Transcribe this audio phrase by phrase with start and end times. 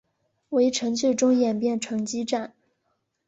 [0.49, 2.55] 围城最终演变成激战。